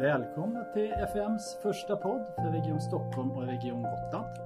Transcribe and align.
Välkomna 0.00 0.64
till 0.64 0.92
FMs 0.92 1.58
första 1.62 1.96
podd 1.96 2.32
för 2.36 2.52
Region 2.52 2.80
Stockholm 2.80 3.30
och 3.30 3.42
Region 3.42 3.82
Gotland. 3.82 4.36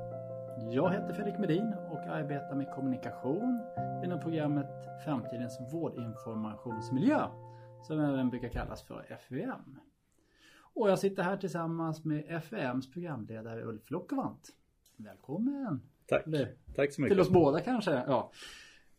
Jag 0.73 0.91
heter 0.91 1.13
Fredrik 1.15 1.39
Medin 1.39 1.75
och 1.91 1.99
arbetar 1.99 2.55
med 2.55 2.71
kommunikation 2.71 3.61
inom 4.05 4.21
programmet 4.21 4.67
Framtidens 5.05 5.59
vårdinformationsmiljö 5.73 7.21
som 7.83 8.01
även 8.01 8.31
brukar 8.31 8.49
kallas 8.49 8.83
för 8.83 9.07
FVM. 9.09 9.79
Och 10.75 10.91
jag 10.91 10.99
sitter 10.99 11.23
här 11.23 11.37
tillsammans 11.37 12.05
med 12.05 12.25
FVMs 12.29 12.91
programledare 12.91 13.63
Ulf 13.63 13.91
Lockevant. 13.91 14.49
Välkommen! 14.97 15.83
Tack! 16.07 16.25
Tack 16.77 16.93
så 16.93 17.03
mycket! 17.03 17.15
Till 17.15 17.21
oss 17.21 17.31
båda 17.31 17.61
kanske. 17.61 18.05
Ja. 18.07 18.31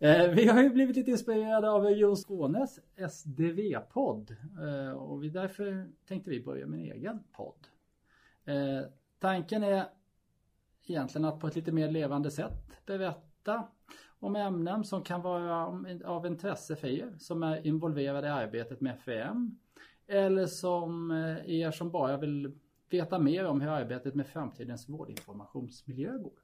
Eh, 0.04 0.30
vi 0.30 0.48
har 0.48 0.64
ju 0.64 0.70
blivit 0.70 0.96
lite 0.96 1.12
inspirerade 1.12 1.70
av 1.70 1.84
Region 1.84 2.16
Skånes 2.16 2.80
SDV-podd 3.10 4.36
eh, 4.62 4.92
och 4.92 5.24
vi 5.24 5.30
därför 5.30 5.88
tänkte 6.08 6.30
vi 6.30 6.44
börja 6.44 6.68
med 6.68 6.80
en 6.80 6.86
egen 6.86 7.20
podd. 7.32 7.68
Eh, 8.46 8.88
tanken 9.20 9.64
är 9.64 9.86
egentligen 10.88 11.26
att 11.26 11.40
på 11.40 11.48
ett 11.48 11.56
lite 11.56 11.72
mer 11.72 11.92
levande 11.92 12.32
sätt 12.32 12.86
berätta 12.86 13.68
om 14.20 14.36
ämnen 14.36 14.84
som 14.84 15.04
kan 15.04 15.22
vara 15.22 15.68
av 16.06 16.26
intresse 16.26 16.76
för 16.76 16.88
er 16.88 17.14
som 17.20 17.44
är 17.44 17.68
involverade 17.68 18.28
i 18.28 18.32
arbetet 18.32 18.82
med 18.82 18.96
FVM 18.96 19.58
eller 20.08 20.46
som 20.46 21.12
er 21.46 21.72
som 21.72 21.92
bara 21.92 22.18
vill 22.18 22.58
veta 22.90 23.20
mer 23.20 23.46
om 23.46 23.62
hur 23.62 23.70
arbetet 23.70 24.16
med 24.16 24.28
framtidens 24.28 24.90
vårdinformationsmiljö 24.90 26.18
går. 26.18 26.40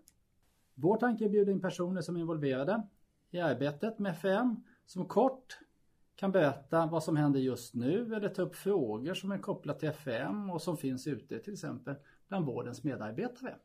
Vår 0.74 0.98
tanke 0.98 1.24
är 1.24 1.26
att 1.26 1.32
bjuda 1.32 1.52
in 1.52 1.62
personer 1.62 2.02
som 2.02 2.16
är 2.16 2.20
involverade 2.20 2.84
i 3.32 3.40
arbetet 3.40 4.00
med 4.00 4.12
FM 4.12 4.56
som 4.86 5.06
kort 5.06 5.60
kan 6.16 6.32
berätta 6.32 6.86
vad 6.86 7.04
som 7.04 7.16
händer 7.16 7.40
just 7.40 7.74
nu 7.74 8.16
eller 8.16 8.30
ta 8.30 8.42
upp 8.42 8.56
frågor 8.56 9.14
som 9.14 9.32
är 9.32 9.38
kopplade 9.38 9.80
till 9.80 9.90
FM 9.90 10.50
och 10.50 10.62
som 10.62 10.78
finns 10.78 11.08
ute 11.08 11.40
till 11.40 11.54
exempel 11.54 11.96
bland 12.28 12.46
vårdens 12.46 12.84
medarbetare. 12.84 13.56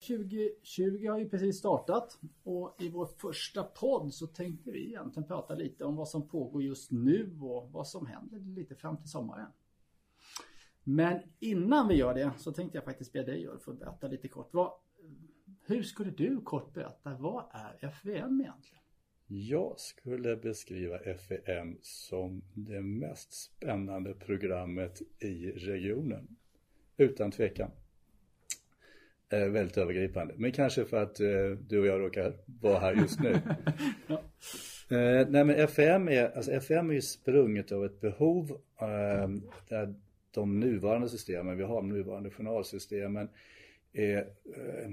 2020 0.00 1.08
har 1.08 1.18
ju 1.18 1.28
precis 1.28 1.58
startat 1.58 2.18
och 2.42 2.76
i 2.78 2.88
vår 2.88 3.06
första 3.06 3.62
podd 3.62 4.14
så 4.14 4.26
tänkte 4.26 4.70
vi 4.70 4.86
egentligen 4.86 5.28
prata 5.28 5.54
lite 5.54 5.84
om 5.84 5.96
vad 5.96 6.08
som 6.08 6.28
pågår 6.28 6.62
just 6.62 6.90
nu 6.90 7.38
och 7.40 7.70
vad 7.72 7.88
som 7.88 8.06
händer 8.06 8.38
lite 8.38 8.74
fram 8.74 8.96
till 8.96 9.10
sommaren. 9.10 9.48
Men 10.84 11.20
innan 11.38 11.88
vi 11.88 11.94
gör 11.94 12.14
det 12.14 12.32
så 12.38 12.52
tänkte 12.52 12.78
jag 12.78 12.84
faktiskt 12.84 13.12
be 13.12 13.22
dig 13.22 13.48
Ulf 13.48 13.68
att 13.68 13.78
berätta 13.78 14.08
lite 14.08 14.28
kort. 14.28 14.48
Vad, 14.54 14.72
hur 15.66 15.82
skulle 15.82 16.10
du 16.10 16.40
kort 16.40 16.74
berätta, 16.74 17.16
vad 17.18 17.44
är 17.52 17.88
FVM 17.88 18.40
egentligen? 18.40 18.82
Jag 19.26 19.80
skulle 19.80 20.36
beskriva 20.36 20.98
FVM 20.98 21.78
som 21.82 22.42
det 22.54 22.80
mest 22.80 23.32
spännande 23.32 24.14
programmet 24.14 25.02
i 25.18 25.50
regionen. 25.50 26.36
Utan 26.96 27.30
tvekan. 27.30 27.70
Eh, 29.28 29.48
väldigt 29.48 29.76
övergripande. 29.76 30.34
Men 30.36 30.52
kanske 30.52 30.84
för 30.84 31.02
att 31.02 31.20
eh, 31.20 31.50
du 31.68 31.80
och 31.80 31.86
jag 31.86 32.00
råkar 32.00 32.34
vara 32.46 32.78
här 32.78 32.94
just 32.94 33.20
nu. 33.20 33.40
ja. 34.06 34.14
eh, 34.96 35.28
nej 35.28 35.44
men 35.44 35.68
FVM 35.68 36.08
är, 36.08 36.36
alltså 36.36 36.52
FVM 36.52 36.90
är 36.90 36.94
ju 36.94 37.02
sprunget 37.02 37.72
av 37.72 37.84
ett 37.84 38.00
behov 38.00 38.50
eh, 38.80 39.28
där 39.68 39.94
de 40.30 40.60
nuvarande 40.60 41.08
systemen, 41.08 41.56
vi 41.56 41.64
har 41.64 41.76
de 41.76 41.88
nuvarande 41.88 42.30
journalsystemen, 42.30 43.28
är 43.92 44.18
eh, 44.56 44.90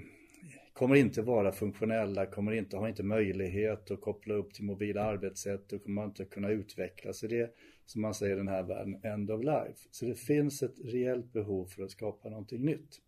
kommer 0.74 0.96
inte 0.96 1.22
vara 1.22 1.52
funktionella, 1.52 2.26
kommer 2.26 2.52
inte, 2.52 2.78
ha 2.78 2.90
inte 2.90 3.04
möjlighet 3.04 3.92
att 3.92 4.02
koppla 4.02 4.34
upp 4.34 4.54
till 4.54 4.64
mobila 4.64 5.04
arbetssätt 5.04 5.74
och 5.74 5.84
kommer 5.84 6.06
inte 6.06 6.26
kunna 6.26 6.50
utvecklas 6.50 7.24
i 7.24 7.28
det 7.28 7.54
som 7.86 8.02
man 8.02 8.14
säger 8.14 8.34
i 8.34 8.38
den 8.38 8.48
här 8.48 8.64
världen, 8.64 9.00
end 9.04 9.32
of 9.32 9.44
life. 9.44 9.88
Så 9.92 10.06
det 10.06 10.16
finns 10.16 10.64
ett 10.64 10.76
reellt 10.84 11.34
behov 11.34 11.66
för 11.66 11.84
att 11.84 11.92
skapa 11.92 12.30
någonting 12.30 12.66
nytt. 12.66 13.02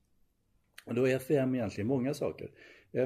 Och 0.86 0.96
då 0.96 1.08
är 1.08 1.16
FVM 1.16 1.56
egentligen 1.56 1.88
många 1.88 2.14
saker. 2.14 2.52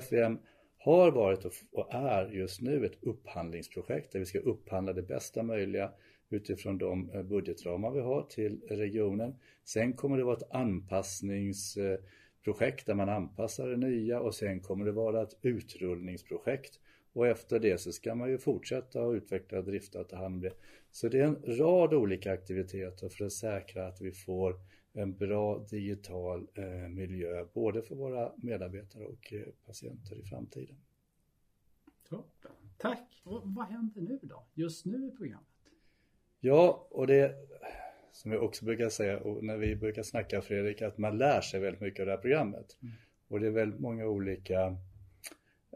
FVM 0.02 0.40
har 0.78 1.12
varit 1.12 1.46
och 1.46 1.94
är 1.94 2.30
just 2.30 2.62
nu 2.62 2.86
ett 2.86 3.04
upphandlingsprojekt 3.04 4.12
där 4.12 4.20
vi 4.20 4.26
ska 4.26 4.40
upphandla 4.40 4.94
det 4.94 5.02
bästa 5.02 5.44
möjliga 5.44 5.92
utifrån 6.30 6.78
de 6.78 7.10
eh, 7.10 7.24
budgetramar 7.24 7.92
vi 7.92 8.00
har 8.00 8.24
till 8.24 8.62
regionen. 8.70 9.36
Sen 9.64 9.94
kommer 9.94 10.18
det 10.18 10.24
vara 10.24 10.38
ett 10.38 10.52
anpassnings 10.52 11.78
eh, 11.78 12.00
projekt 12.44 12.86
där 12.86 12.94
man 12.94 13.10
anpassar 13.10 13.68
det 13.68 13.78
nya 13.78 14.20
och 14.20 14.36
sen 14.36 14.60
kommer 14.60 14.86
det 14.86 14.92
vara 14.92 15.22
ett 15.22 15.38
utrullningsprojekt. 15.42 16.80
Och 17.14 17.28
efter 17.28 17.60
det 17.60 17.78
så 17.78 17.92
ska 17.92 18.16
man 18.16 18.30
ju 18.30 18.38
fortsätta 18.38 19.04
att 19.04 19.16
utveckla, 19.16 19.62
drifta 19.62 20.00
och 20.00 20.10
ta 20.10 20.16
hand 20.16 20.36
om 20.36 20.42
det. 20.42 20.54
Så 20.92 21.10
det 21.10 21.20
är 21.20 21.24
en 21.24 21.58
rad 21.58 21.94
olika 21.94 22.32
aktiviteter 22.32 23.10
för 23.10 23.26
att 23.26 23.34
säkra 23.34 23.88
att 23.88 24.02
vi 24.02 24.12
får 24.12 24.56
en 24.94 25.18
bra 25.18 25.66
digital 25.70 26.48
eh, 26.54 26.66
miljö 26.90 27.46
både 27.54 27.82
för 27.82 27.96
våra 27.96 28.32
medarbetare 28.38 29.06
och 29.06 29.34
eh, 29.34 29.48
patienter 29.66 30.20
i 30.20 30.24
framtiden. 30.24 30.78
Toppen. 32.10 32.52
Tack! 32.78 33.22
Och 33.24 33.42
vad 33.44 33.66
händer 33.66 34.02
nu 34.02 34.20
då? 34.22 34.44
Just 34.54 34.86
nu 34.86 35.08
i 35.08 35.12
programmet? 35.12 35.46
Ja, 36.40 36.88
och 36.92 37.08
det 37.08 37.36
som 38.20 38.32
jag 38.32 38.44
också 38.44 38.66
brukar 38.66 38.90
säga 38.90 39.22
när 39.42 39.58
vi 39.58 39.76
brukar 39.76 40.04
snacka 40.04 40.42
Fredrik, 40.42 40.82
att 40.82 40.98
man 40.98 41.18
lär 41.18 41.42
sig 41.42 41.60
väldigt 41.60 41.82
mycket 41.82 42.00
av 42.00 42.06
det 42.06 42.12
här 42.12 42.20
programmet. 42.20 42.78
Mm. 42.82 42.94
Och 43.28 43.40
det 43.40 43.48
är 43.48 43.52
väldigt 43.52 43.80
många 43.80 44.06
olika 44.06 44.78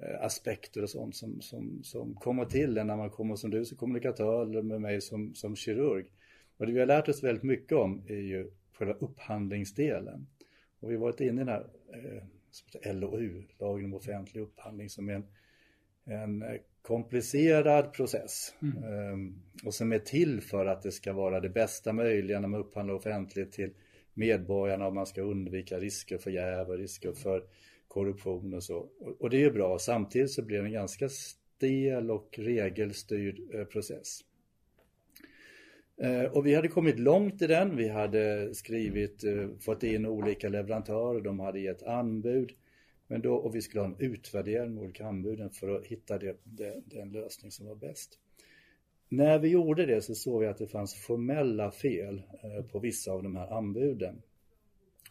eh, 0.01 0.21
aspekter 0.21 0.83
och 0.83 0.89
sånt 0.89 1.15
som, 1.15 1.41
som, 1.41 1.83
som 1.83 2.15
kommer 2.15 2.45
till 2.45 2.73
när 2.73 2.97
man 2.97 3.09
kommer 3.09 3.35
som 3.35 3.49
du 3.49 3.65
som 3.65 3.77
kommunikatör 3.77 4.41
eller 4.43 4.61
med 4.61 4.81
mig 4.81 5.01
som, 5.01 5.35
som 5.35 5.55
kirurg. 5.55 6.05
Och 6.57 6.65
det 6.65 6.73
vi 6.73 6.79
har 6.79 6.85
lärt 6.85 7.09
oss 7.09 7.23
väldigt 7.23 7.43
mycket 7.43 7.77
om 7.77 8.03
är 8.07 8.21
ju 8.21 8.51
själva 8.73 8.93
upphandlingsdelen. 8.93 10.27
Och 10.79 10.91
vi 10.91 10.95
har 10.95 11.01
varit 11.01 11.21
inne 11.21 11.41
i 11.41 11.45
den 11.45 11.47
här 11.47 11.67
eh, 12.83 12.95
LOU, 12.95 13.43
lagen 13.59 13.85
om 13.85 13.93
offentlig 13.93 14.41
upphandling, 14.41 14.89
som 14.89 15.09
är 15.09 15.13
en, 15.13 15.25
en 16.05 16.41
eh, 16.41 16.61
komplicerad 16.83 17.93
process 17.93 18.53
mm. 18.61 18.83
Ehm, 18.83 19.35
och 19.65 19.73
som 19.73 19.91
är 19.91 19.99
till 19.99 20.41
för 20.41 20.65
att 20.65 20.81
det 20.81 20.91
ska 20.91 21.13
vara 21.13 21.39
det 21.39 21.49
bästa 21.49 21.93
möjliga 21.93 22.39
när 22.39 22.47
man 22.47 22.59
upphandlar 22.59 22.95
offentligt 22.95 23.51
till 23.51 23.73
medborgarna 24.13 24.87
och 24.87 24.93
man 24.93 25.05
ska 25.05 25.21
undvika 25.21 25.79
risker 25.79 26.17
för 26.17 26.31
jäv 26.31 26.69
och 26.69 26.77
risker 26.77 27.13
för 27.13 27.43
korruption 27.87 28.53
och 28.53 28.63
så. 28.63 28.89
Och 29.19 29.29
det 29.29 29.37
är 29.37 29.41
ju 29.41 29.51
bra. 29.51 29.79
Samtidigt 29.79 30.31
så 30.31 30.41
blir 30.41 30.59
det 30.59 30.65
en 30.65 30.73
ganska 30.73 31.09
stel 31.09 32.11
och 32.11 32.35
regelstyrd 32.37 33.55
eh, 33.55 33.65
process. 33.65 34.19
Eh, 36.01 36.23
och 36.23 36.45
vi 36.45 36.55
hade 36.55 36.67
kommit 36.67 36.99
långt 36.99 37.41
i 37.41 37.47
den. 37.47 37.75
Vi 37.75 37.87
hade 37.87 38.55
skrivit, 38.55 39.23
eh, 39.23 39.49
fått 39.59 39.83
in 39.83 40.05
olika 40.05 40.49
leverantörer, 40.49 41.21
de 41.21 41.39
hade 41.39 41.59
gett 41.59 41.83
anbud. 41.83 42.51
Men 43.13 43.21
då, 43.21 43.35
och 43.35 43.55
vi 43.55 43.61
skulle 43.61 43.81
ha 43.81 43.87
en 43.87 43.99
utvärdering 43.99 44.73
med 44.73 44.83
olika 44.83 45.07
anbuden 45.07 45.49
för 45.49 45.75
att 45.75 45.85
hitta 45.85 46.17
det, 46.17 46.37
det, 46.43 46.81
den 46.85 47.11
lösning 47.11 47.51
som 47.51 47.67
var 47.67 47.75
bäst. 47.75 48.19
När 49.09 49.39
vi 49.39 49.49
gjorde 49.49 49.85
det 49.85 50.01
så 50.01 50.15
såg 50.15 50.41
vi 50.41 50.47
att 50.47 50.57
det 50.57 50.67
fanns 50.67 50.95
formella 50.95 51.71
fel 51.71 52.23
eh, 52.43 52.65
på 52.65 52.79
vissa 52.79 53.11
av 53.11 53.23
de 53.23 53.35
här 53.35 53.57
anbuden. 53.57 54.21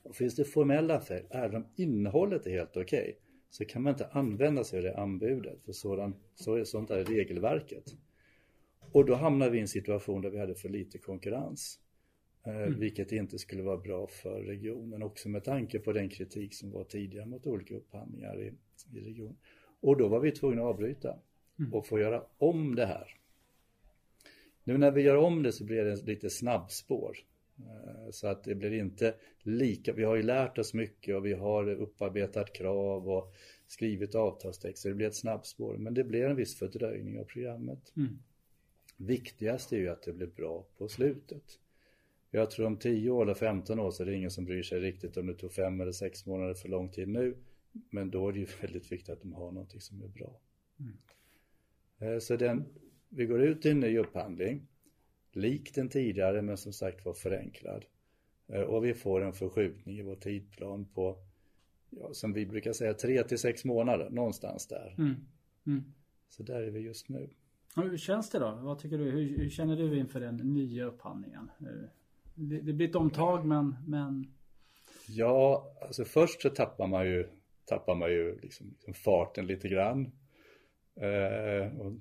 Och 0.02 0.16
finns 0.16 0.36
det 0.36 0.44
formella 0.44 1.00
fel, 1.00 1.24
även 1.30 1.56
om 1.56 1.66
innehållet 1.76 2.46
är 2.46 2.50
helt 2.50 2.76
okej, 2.76 3.00
okay, 3.00 3.14
så 3.50 3.64
kan 3.64 3.82
man 3.82 3.92
inte 3.92 4.06
använda 4.06 4.64
sig 4.64 4.78
av 4.78 4.84
det 4.84 4.96
anbudet, 4.96 5.64
för 5.64 5.72
sådan, 5.72 6.14
så 6.34 6.54
är 6.54 6.64
sånt 6.64 6.90
regelverket. 6.90 7.94
Och 8.92 9.04
då 9.04 9.14
hamnade 9.14 9.50
vi 9.50 9.58
i 9.58 9.60
en 9.60 9.69
situation 9.69 10.22
där 10.22 10.30
vi 10.30 10.38
hade 10.38 10.54
för 10.54 10.69
lite 10.69 10.98
konkurrens. 10.98 11.80
Eh, 12.44 12.56
mm. 12.56 12.80
Vilket 12.80 13.12
inte 13.12 13.38
skulle 13.38 13.62
vara 13.62 13.76
bra 13.76 14.06
för 14.06 14.42
regionen 14.42 15.03
också 15.03 15.28
med 15.28 15.44
tanke 15.44 15.78
på 15.78 15.92
den 15.92 16.08
kritik 16.08 16.54
som 16.54 16.70
var 16.70 16.84
tidigare 16.84 17.26
mot 17.26 17.47
olika 17.47 17.76
upphandlingar 17.76 18.42
i, 18.42 18.53
i 18.92 19.00
regionen. 19.00 19.36
Och 19.80 19.97
då 19.97 20.08
var 20.08 20.20
vi 20.20 20.30
tvungna 20.30 20.62
att 20.62 20.69
avbryta 20.69 21.19
mm. 21.58 21.75
och 21.75 21.86
få 21.86 22.00
göra 22.00 22.22
om 22.38 22.75
det 22.75 22.87
här. 22.87 23.19
Nu 24.64 24.78
när 24.78 24.90
vi 24.90 25.02
gör 25.02 25.17
om 25.17 25.43
det 25.43 25.52
så 25.52 25.64
blir 25.64 25.84
det 25.84 26.06
lite 26.06 26.31
snabbspår. 26.31 27.17
Eh, 27.58 28.11
så 28.11 28.26
att 28.26 28.44
det 28.44 28.55
blir 28.55 28.72
inte 28.72 29.14
lika, 29.43 29.93
vi 29.93 30.05
har 30.05 30.17
ju 30.17 30.22
lärt 30.22 30.58
oss 30.58 30.75
mycket 30.75 31.17
och 31.17 31.26
vi 31.26 31.32
har 31.32 31.69
upparbetat 31.69 32.52
krav 32.52 33.11
och 33.11 33.34
skrivit 33.67 34.14
avtalstexter, 34.14 34.88
det 34.88 34.94
blir 34.94 35.06
ett 35.06 35.17
snabbspår. 35.17 35.76
Men 35.76 35.94
det 35.94 36.05
blir 36.05 36.25
en 36.25 36.37
viss 36.37 36.58
fördröjning 36.58 37.19
av 37.19 37.25
programmet. 37.25 37.93
Mm. 37.96 38.19
Viktigast 38.96 39.72
är 39.72 39.76
ju 39.76 39.88
att 39.88 40.02
det 40.02 40.12
blir 40.12 40.26
bra 40.26 40.67
på 40.78 40.88
slutet. 40.88 41.58
Jag 42.34 42.50
tror 42.50 42.67
om 42.67 42.76
10 42.76 43.11
år 43.11 43.23
eller 43.23 43.34
15 43.34 43.79
år 43.79 43.90
så 43.90 44.02
är 44.02 44.06
det 44.06 44.14
ingen 44.14 44.31
som 44.31 44.44
bryr 44.44 44.62
sig 44.62 44.81
riktigt 44.81 45.17
om 45.17 45.26
det 45.26 45.34
tog 45.34 45.52
5 45.52 45.81
eller 45.81 45.93
6 45.93 46.26
månader 46.26 46.55
för 46.55 46.69
lång 46.69 46.88
tid 46.88 47.08
nu. 47.08 47.37
Men 47.90 48.11
då 48.11 48.29
är 48.29 48.32
det 48.32 48.38
ju 48.38 48.46
väldigt 48.61 48.93
viktigt 48.93 49.08
att 49.08 49.20
de 49.20 49.32
har 49.32 49.52
någonting 49.52 49.81
som 49.81 50.02
är 50.02 50.08
bra. 50.08 50.40
Mm. 50.81 50.99
Eh, 51.99 52.19
så 52.19 52.37
den, 52.37 52.64
vi 53.08 53.26
går 53.26 53.43
ut 53.43 53.67
i 53.67 53.70
en 53.70 53.81
ny 53.81 53.99
upphandling, 53.99 54.67
lik 55.32 55.75
den 55.75 55.88
tidigare 55.88 56.43
men 56.43 56.56
som 56.56 56.73
sagt 56.73 57.05
var 57.05 57.12
förenklad. 57.12 57.84
Eh, 58.46 58.61
och 58.61 58.84
vi 58.84 58.94
får 58.94 59.20
en 59.20 59.32
förskjutning 59.32 59.99
i 59.99 60.02
vår 60.02 60.17
tidplan 60.17 60.84
på, 60.84 61.19
ja, 61.90 62.12
som 62.12 62.32
vi 62.32 62.46
brukar 62.46 62.73
säga, 62.73 62.94
3 62.94 63.23
till 63.23 63.38
6 63.38 63.64
månader, 63.64 64.11
någonstans 64.11 64.67
där. 64.67 64.94
Mm. 64.99 65.14
Mm. 65.67 65.84
Så 66.29 66.43
där 66.43 66.62
är 66.62 66.70
vi 66.70 66.81
just 66.81 67.08
nu. 67.08 67.31
hur 67.76 67.96
känns 67.96 68.31
det 68.31 68.38
då? 68.38 68.58
Vad 68.62 68.79
tycker 68.79 68.99
du? 68.99 69.11
Hur, 69.11 69.38
hur 69.38 69.50
känner 69.50 69.76
du 69.76 69.99
inför 69.99 70.20
den 70.20 70.37
nya 70.37 70.84
upphandlingen? 70.84 71.50
Det, 72.34 72.61
det 72.61 72.73
blir 72.73 72.88
ett 72.88 72.94
omtag 72.94 73.46
men, 73.46 73.76
men... 73.87 74.26
Ja, 75.06 75.73
alltså 75.82 76.05
först 76.05 76.43
så 76.43 76.50
tappar 76.50 76.87
man 76.87 77.06
ju, 77.06 77.29
tappar 77.64 77.94
man 77.94 78.11
ju 78.11 78.38
liksom, 78.43 78.67
liksom 78.70 78.94
farten 78.94 79.46
lite 79.46 79.69
grann. 79.69 80.12
Eh, 80.96 81.81
och 81.81 81.93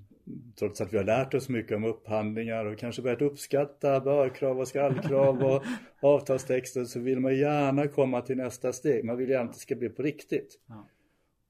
trots 0.60 0.82
att 0.82 0.94
vi 0.94 0.98
har 0.98 1.04
lärt 1.04 1.34
oss 1.34 1.50
mycket 1.50 1.78
om 1.78 1.84
upphandlingar 1.84 2.66
och 2.66 2.80
kanske 2.80 3.02
börjat 3.02 3.22
uppskatta 3.22 4.00
börkrav 4.00 4.60
och 4.60 4.68
skallkrav 4.68 5.44
och 5.44 5.64
avtalstexter 6.02 6.86
så 6.86 7.00
vill 7.00 7.20
man 7.20 7.38
gärna 7.38 7.88
komma 7.88 8.22
till 8.22 8.38
nästa 8.38 8.74
steg. 8.74 9.06
Man 9.06 9.18
vill 9.18 9.30
gärna 9.30 9.50
att 9.50 9.54
det 9.54 9.60
ska 9.60 9.76
bli 9.76 9.90
på 9.90 10.02
riktigt. 10.04 10.60
Ja. 10.68 10.88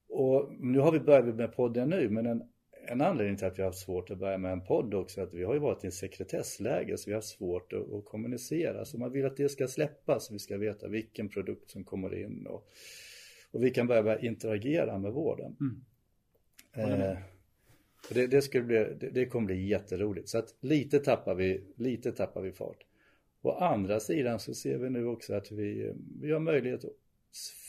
Och 0.08 0.52
nu 0.60 0.78
har 0.78 0.92
vi 0.92 1.00
börjat 1.00 1.34
med 1.34 1.56
podden 1.56 1.88
nu 1.88 2.10
men 2.10 2.26
en, 2.26 2.42
en 2.86 3.00
anledning 3.00 3.36
till 3.36 3.46
att 3.46 3.58
vi 3.58 3.62
har 3.62 3.68
haft 3.68 3.84
svårt 3.84 4.10
att 4.10 4.18
börja 4.18 4.38
med 4.38 4.52
en 4.52 4.64
podd 4.64 4.94
också 4.94 5.20
är 5.20 5.24
att 5.24 5.34
vi 5.34 5.44
har 5.44 5.54
ju 5.54 5.60
varit 5.60 5.84
i 5.84 5.86
en 5.86 5.92
sekretessläge 5.92 6.98
så 6.98 7.10
vi 7.10 7.14
har 7.14 7.20
svårt 7.20 7.72
att, 7.72 7.92
att 7.92 8.04
kommunicera. 8.04 8.84
Så 8.84 8.98
man 8.98 9.12
vill 9.12 9.26
att 9.26 9.36
det 9.36 9.48
ska 9.48 9.68
släppas, 9.68 10.30
vi 10.30 10.38
ska 10.38 10.58
veta 10.58 10.88
vilken 10.88 11.28
produkt 11.28 11.70
som 11.70 11.84
kommer 11.84 12.14
in 12.14 12.46
och, 12.46 12.68
och 13.50 13.64
vi 13.64 13.70
kan 13.70 13.86
börja 13.86 14.18
interagera 14.18 14.98
med 14.98 15.12
vården. 15.12 15.56
Mm. 15.60 17.00
Eh, 17.00 17.18
det, 18.10 18.26
det, 18.26 18.42
skulle 18.42 18.64
bli, 18.64 18.76
det, 19.00 19.10
det, 19.10 19.26
kommer 19.26 19.46
bli 19.46 19.68
jätteroligt. 19.68 20.28
Så 20.28 20.38
att 20.38 20.54
lite 20.60 20.98
tappar 20.98 21.34
vi, 21.34 21.64
lite 21.76 22.12
tappar 22.12 22.42
vi 22.42 22.52
fart. 22.52 22.86
Å 23.42 23.50
andra 23.50 24.00
sidan 24.00 24.40
så 24.40 24.54
ser 24.54 24.78
vi 24.78 24.90
nu 24.90 25.06
också 25.06 25.34
att 25.34 25.52
vi, 25.52 25.92
vi 26.20 26.32
har 26.32 26.40
möjlighet 26.40 26.84
att 26.84 26.92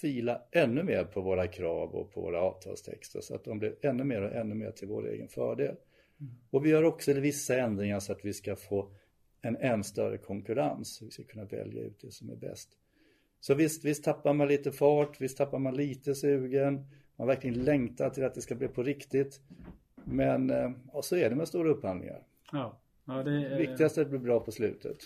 fila 0.01 0.42
ännu 0.51 0.83
mer 0.83 1.04
på 1.04 1.21
våra 1.21 1.48
krav 1.48 1.95
och 1.95 2.13
på 2.13 2.21
våra 2.21 2.42
avtalstexter 2.42 3.21
så 3.21 3.36
att 3.36 3.44
de 3.44 3.60
blir 3.60 3.75
ännu 3.81 4.04
mer 4.04 4.21
och 4.21 4.31
ännu 4.31 4.56
mer 4.56 4.71
till 4.71 4.88
vår 4.88 5.10
egen 5.10 5.27
fördel. 5.27 5.75
Mm. 6.19 6.33
Och 6.50 6.65
vi 6.65 6.69
gör 6.69 6.83
också 6.83 7.13
vissa 7.13 7.57
ändringar 7.57 8.00
så 8.00 8.12
att 8.12 8.25
vi 8.25 8.33
ska 8.33 8.56
få 8.56 8.89
en 9.42 9.56
än 9.56 9.83
större 9.83 10.18
konkurrens. 10.18 11.01
Vi 11.01 11.12
ska 11.12 11.24
kunna 11.24 11.45
välja 11.45 11.81
ut 11.81 12.00
det 12.01 12.12
som 12.12 12.30
är 12.30 12.36
bäst. 12.36 12.69
Så 13.39 13.54
visst, 13.54 13.86
visst 13.86 14.04
tappar 14.04 14.33
man 14.33 14.48
lite 14.48 14.71
fart, 14.71 15.21
visst 15.21 15.38
tappar 15.38 15.60
man 15.60 15.75
lite 15.75 16.15
sugen. 16.15 16.86
Man 17.15 17.27
verkligen 17.27 17.63
längtar 17.63 18.10
till 18.10 18.25
att 18.25 18.36
det 18.36 18.42
ska 18.42 18.56
bli 18.56 18.68
på 18.68 18.83
riktigt. 18.83 19.42
Men 20.04 20.50
och 20.51 20.95
eh, 20.95 21.01
så 21.01 21.15
är 21.15 21.30
det 21.30 21.36
med 21.36 21.48
stora 21.48 21.69
upphandlingar. 21.69 22.24
Ja. 22.51 22.81
ja 23.06 23.24
det 23.24 23.31
är... 23.31 23.57
Viktigast 23.57 23.98
är 23.98 24.01
att 24.01 24.07
det 24.07 24.18
blir 24.18 24.27
bra 24.27 24.39
på 24.39 24.51
slutet. 24.51 24.98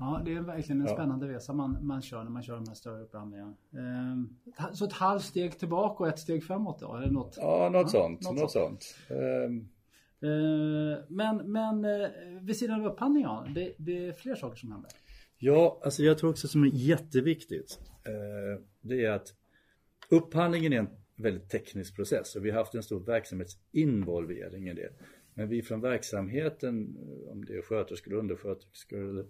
Ja, 0.00 0.22
det 0.24 0.34
är 0.34 0.40
verkligen 0.40 0.80
en 0.80 0.86
ja. 0.86 0.94
spännande 0.94 1.28
resa 1.28 1.52
man, 1.52 1.86
man 1.86 2.02
kör 2.02 2.24
när 2.24 2.30
man 2.30 2.42
kör 2.42 2.54
de 2.54 2.68
här 2.68 2.74
större 2.74 3.02
upphandlingarna. 3.02 3.54
Ehm, 3.72 4.28
så 4.72 4.84
ett 4.84 4.92
halvt 4.92 5.24
steg 5.24 5.58
tillbaka 5.58 6.02
och 6.02 6.08
ett 6.08 6.18
steg 6.18 6.44
framåt 6.44 6.80
då? 6.80 6.96
Eller 6.96 7.10
något? 7.10 7.38
Ja, 7.40 7.68
något 7.72 7.82
ja, 7.82 7.88
sånt. 7.88 8.22
Något, 8.22 8.40
något 8.40 8.50
sånt. 8.50 8.82
sånt. 8.82 9.20
Ehm, 9.20 9.68
men, 11.08 11.52
men 11.52 11.84
eh, 11.84 12.08
vid 12.42 12.56
sidan 12.56 12.80
av 12.80 12.92
upphandlingar, 12.92 13.52
det, 13.54 13.74
det 13.78 14.06
är 14.06 14.12
fler 14.12 14.34
saker 14.34 14.56
som 14.56 14.72
händer? 14.72 14.90
Ja, 15.38 15.80
alltså 15.84 16.02
jag 16.02 16.18
tror 16.18 16.30
också 16.30 16.48
som 16.48 16.62
är 16.62 16.70
jätteviktigt. 16.72 17.78
Eh, 18.04 18.62
det 18.80 19.04
är 19.04 19.10
att 19.10 19.34
upphandlingen 20.10 20.72
är 20.72 20.78
en 20.78 20.88
väldigt 21.16 21.50
teknisk 21.50 21.96
process 21.96 22.36
och 22.36 22.44
vi 22.44 22.50
har 22.50 22.58
haft 22.58 22.74
en 22.74 22.82
stor 22.82 23.00
verksamhetsinvolvering 23.00 24.68
i 24.68 24.74
det. 24.74 24.90
Men 25.34 25.48
vi 25.48 25.62
från 25.62 25.80
verksamheten, 25.80 26.96
om 27.30 27.44
det 27.44 27.56
är 27.56 27.62
sköterskor, 27.62 28.12
undersköterskor 28.12 29.08
eller, 29.10 29.24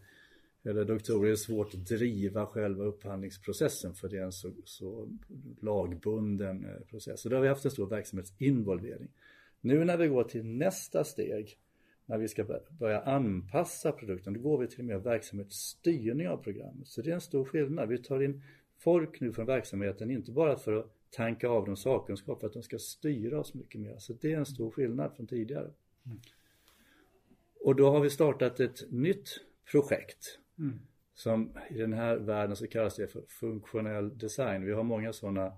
eller 0.65 0.85
doktorer, 0.85 1.31
är 1.31 1.37
svårt 1.37 1.75
att 1.75 1.87
driva 1.87 2.47
själva 2.47 2.85
upphandlingsprocessen 2.85 3.95
för 3.95 4.09
det 4.09 4.19
är 4.19 4.23
en 4.23 4.33
så, 4.33 4.53
så 4.65 5.09
lagbunden 5.61 6.65
eh, 6.65 6.81
process. 6.91 7.21
Så 7.21 7.29
då 7.29 7.37
har 7.37 7.43
vi 7.43 7.49
haft 7.49 7.65
en 7.65 7.71
stor 7.71 7.87
verksamhetsinvolvering. 7.87 9.09
Nu 9.61 9.85
när 9.85 9.97
vi 9.97 10.09
går 10.09 10.25
till 10.25 10.45
nästa 10.45 11.05
steg, 11.05 11.59
när 12.07 12.19
vi 12.19 12.29
ska 12.29 12.45
börja 12.79 13.01
anpassa 13.01 13.93
produkten, 13.93 14.35
då 14.35 14.41
går 14.41 14.59
vi 14.59 14.67
till 14.67 14.85
mer 14.85 14.99
verksamhetsstyrning 14.99 16.29
av 16.29 16.37
programmet. 16.37 16.89
Så 16.89 17.03
det 17.03 17.11
är 17.11 17.15
en 17.15 17.21
stor 17.21 17.45
skillnad. 17.45 17.89
Vi 17.89 17.99
tar 17.99 18.23
in 18.23 18.43
folk 18.79 19.21
nu 19.21 19.33
från 19.33 19.47
verksamheten, 19.47 20.11
inte 20.11 20.33
bara 20.33 20.57
för 20.57 20.73
att 20.73 20.87
tanka 21.11 21.49
av 21.49 21.67
dem 21.67 21.77
sakkunskap 21.77 22.41
för 22.41 22.47
att 22.47 22.53
de 22.53 22.63
ska 22.63 22.79
styra 22.79 23.41
oss 23.41 23.55
mycket 23.55 23.81
mer. 23.81 23.99
Så 23.99 24.13
det 24.13 24.33
är 24.33 24.39
en 24.39 24.47
stor 24.47 24.71
skillnad 24.71 25.17
från 25.17 25.27
tidigare. 25.27 25.71
Mm. 26.07 26.21
Och 27.61 27.77
då 27.77 27.91
har 27.91 28.01
vi 28.01 28.11
startat 28.11 28.61
ett 28.61 28.91
nytt 28.91 29.41
projekt 29.71 30.39
mm. 30.61 30.79
som 31.15 31.51
i 31.71 31.79
den 31.79 31.93
här 31.93 32.17
världen 32.17 32.57
så 32.57 32.67
kallas 32.67 32.97
det 32.97 33.09
för 33.09 33.23
funktionell 33.29 34.19
design. 34.19 34.65
Vi 34.65 34.73
har 34.73 34.83
många 34.83 35.13
sådana 35.13 35.53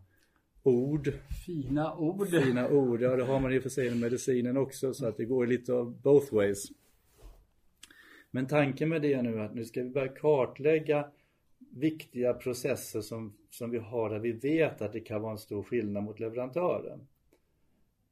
ord. 0.62 1.12
Fina 1.46 1.96
ord. 1.96 2.28
Fina 2.28 2.68
ord, 2.68 3.02
ja 3.02 3.16
det 3.16 3.24
har 3.24 3.40
man 3.40 3.52
i 3.52 3.58
och 3.58 3.62
för 3.62 3.70
sig 3.70 3.86
i 3.86 3.94
medicinen 3.94 4.56
också 4.56 4.94
så 4.94 5.06
att 5.06 5.16
det 5.16 5.24
går 5.24 5.46
lite 5.46 5.72
av 5.72 6.00
both 6.02 6.34
ways. 6.34 6.64
Men 8.30 8.46
tanken 8.46 8.88
med 8.88 9.02
det 9.02 9.12
är 9.12 9.22
nu 9.22 9.40
att 9.40 9.54
nu 9.54 9.64
ska 9.64 9.82
vi 9.82 9.90
börja 9.90 10.08
kartlägga 10.08 11.10
viktiga 11.70 12.34
processer 12.34 13.00
som, 13.00 13.36
som 13.50 13.70
vi 13.70 13.78
har 13.78 14.10
där 14.10 14.18
vi 14.18 14.32
vet 14.32 14.82
att 14.82 14.92
det 14.92 15.00
kan 15.00 15.22
vara 15.22 15.32
en 15.32 15.38
stor 15.38 15.62
skillnad 15.62 16.02
mot 16.02 16.20
leverantören. 16.20 17.00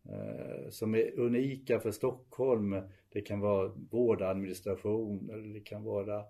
Eh, 0.04 0.70
som 0.70 0.94
är 0.94 1.18
unika 1.18 1.80
för 1.80 1.90
Stockholm. 1.90 2.76
Det 3.12 3.20
kan 3.20 3.40
vara 3.40 3.72
vårdadministration 3.90 5.30
eller 5.32 5.54
det 5.54 5.60
kan 5.60 5.84
vara 5.84 6.24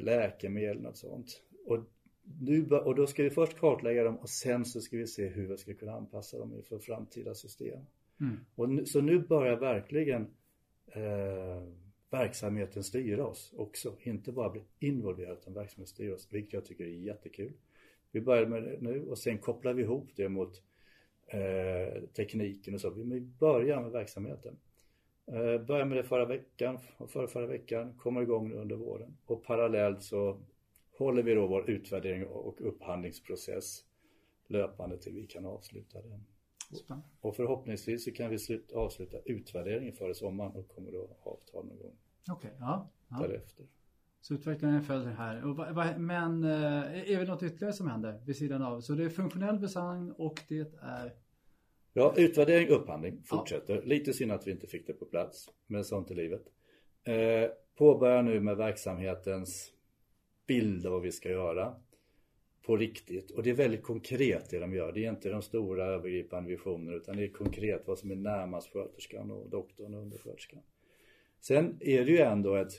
läkemedel 0.00 0.86
och 0.86 0.96
sånt. 0.96 1.42
Och, 1.66 1.78
nu, 2.40 2.66
och 2.66 2.94
då 2.94 3.06
ska 3.06 3.22
vi 3.22 3.30
först 3.30 3.58
kartlägga 3.58 4.04
dem 4.04 4.16
och 4.16 4.30
sen 4.30 4.64
så 4.64 4.80
ska 4.80 4.96
vi 4.96 5.06
se 5.06 5.28
hur 5.28 5.48
vi 5.48 5.56
ska 5.56 5.74
kunna 5.74 5.92
anpassa 5.92 6.38
dem 6.38 6.62
för 6.68 6.78
framtida 6.78 7.34
system. 7.34 7.80
Mm. 8.20 8.36
Och 8.54 8.68
nu, 8.68 8.86
så 8.86 9.00
nu 9.00 9.18
börjar 9.18 9.56
verkligen 9.56 10.22
eh, 10.86 11.62
verksamheten 12.10 12.84
styra 12.84 13.26
oss 13.26 13.54
också. 13.56 13.96
Inte 14.00 14.32
bara 14.32 14.50
bli 14.50 14.62
involverad 14.78 15.38
utan 15.38 15.54
verksamheten 15.54 15.94
styra 15.94 16.14
oss, 16.14 16.28
vilket 16.30 16.52
jag 16.52 16.64
tycker 16.64 16.84
är 16.84 16.88
jättekul. 16.88 17.52
Vi 18.10 18.20
börjar 18.20 18.46
med 18.46 18.62
det 18.62 18.78
nu 18.80 19.06
och 19.08 19.18
sen 19.18 19.38
kopplar 19.38 19.72
vi 19.72 19.82
ihop 19.82 20.08
det 20.16 20.28
mot 20.28 20.62
eh, 21.26 22.02
tekniken 22.16 22.74
och 22.74 22.80
så. 22.80 22.90
Vi 22.90 23.20
börjar 23.20 23.82
med 23.82 23.90
verksamheten. 23.90 24.56
Eh, 25.32 25.60
börjar 25.66 25.84
med 25.84 25.96
det 25.98 26.04
förra 26.04 26.24
veckan 26.24 26.78
och 26.96 27.10
förra, 27.10 27.26
förra 27.26 27.46
veckan, 27.46 27.94
kommer 27.94 28.22
igång 28.22 28.52
under 28.52 28.76
våren. 28.76 29.16
Och 29.26 29.44
parallellt 29.44 30.02
så 30.02 30.40
håller 30.98 31.22
vi 31.22 31.34
då 31.34 31.46
vår 31.46 31.70
utvärdering 31.70 32.26
och 32.26 32.56
upphandlingsprocess 32.68 33.84
löpande 34.46 34.98
till 34.98 35.14
vi 35.14 35.26
kan 35.26 35.46
avsluta 35.46 36.02
den. 36.02 36.24
Spännande. 36.76 37.08
Och 37.20 37.36
förhoppningsvis 37.36 38.04
så 38.04 38.10
kan 38.10 38.30
vi 38.30 38.38
sluta, 38.38 38.78
avsluta 38.78 39.18
utvärderingen 39.24 39.92
före 39.92 40.14
sommaren 40.14 40.52
och 40.52 40.68
kommer 40.68 40.92
då 40.92 41.16
avtal 41.22 41.66
någon 41.66 41.78
gång 41.78 41.96
Okej, 42.30 42.50
okay, 42.50 42.50
ja, 42.60 42.90
ja. 43.08 43.16
därefter. 43.16 43.66
Så 44.20 44.34
utvecklingen 44.34 44.82
följer 44.82 45.12
här. 45.12 45.44
Och 45.44 45.56
va, 45.56 45.72
va, 45.72 45.98
men 45.98 46.44
eh, 46.44 47.10
är 47.12 47.18
det 47.18 47.24
något 47.24 47.42
ytterligare 47.42 47.72
som 47.72 47.88
händer 47.88 48.20
vid 48.26 48.36
sidan 48.36 48.62
av? 48.62 48.80
Så 48.80 48.92
det 48.92 49.04
är 49.04 49.08
funktionell 49.08 49.60
design 49.60 50.12
och 50.12 50.40
det 50.48 50.74
är? 50.80 51.14
Ja, 51.98 52.14
utvärdering, 52.16 52.68
upphandling 52.68 53.22
fortsätter. 53.24 53.74
Ja. 53.74 53.80
Lite 53.84 54.12
synd 54.12 54.32
att 54.32 54.46
vi 54.46 54.50
inte 54.50 54.66
fick 54.66 54.86
det 54.86 54.92
på 54.92 55.04
plats, 55.04 55.50
men 55.66 55.84
sånt 55.84 56.10
är 56.10 56.14
livet. 56.14 56.42
Eh, 57.04 57.50
påbörjar 57.78 58.22
nu 58.22 58.40
med 58.40 58.56
verksamhetens 58.56 59.72
bild 60.46 60.86
av 60.86 60.92
vad 60.92 61.02
vi 61.02 61.12
ska 61.12 61.28
göra 61.30 61.74
på 62.62 62.76
riktigt. 62.76 63.30
Och 63.30 63.42
det 63.42 63.50
är 63.50 63.54
väldigt 63.54 63.82
konkret 63.82 64.50
det 64.50 64.58
de 64.58 64.74
gör. 64.74 64.92
Det 64.92 65.04
är 65.04 65.10
inte 65.10 65.30
de 65.30 65.42
stora 65.42 65.84
övergripande 65.86 66.50
visionerna 66.50 66.96
utan 66.96 67.16
det 67.16 67.24
är 67.24 67.28
konkret 67.28 67.82
vad 67.86 67.98
som 67.98 68.10
är 68.10 68.16
närmast 68.16 68.72
sköterskan 68.72 69.30
och 69.30 69.50
doktorn 69.50 69.94
och 69.94 70.02
undersköterskan. 70.02 70.60
Sen 71.40 71.78
är 71.80 72.04
det 72.04 72.10
ju 72.10 72.18
ändå 72.18 72.54
ett 72.54 72.72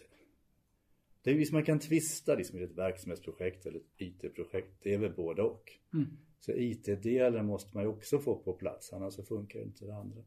det 1.21 1.31
är 1.31 1.35
visst 1.35 1.53
man 1.53 1.63
kan 1.63 1.79
tvista 1.79 2.35
liksom 2.35 2.59
i 2.59 2.63
ett 2.63 2.77
verksamhetsprojekt 2.77 3.65
eller 3.65 3.79
ett 3.79 3.85
IT-projekt. 3.97 4.73
Det 4.83 4.93
är 4.93 4.97
väl 4.97 5.13
både 5.13 5.41
och. 5.41 5.71
Mm. 5.93 6.07
Så 6.39 6.51
IT-delen 6.51 7.45
måste 7.45 7.77
man 7.77 7.83
ju 7.83 7.89
också 7.89 8.19
få 8.19 8.35
på 8.35 8.53
plats 8.53 8.93
annars 8.93 9.13
så 9.13 9.23
funkar 9.23 9.59
inte 9.61 9.85
det 9.85 9.95
andra. 9.95 10.21